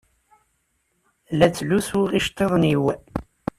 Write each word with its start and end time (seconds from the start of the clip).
La 1.37 1.47
ttlusuɣ 1.49 2.09
iceṭṭiḍen-iw. 2.17 2.83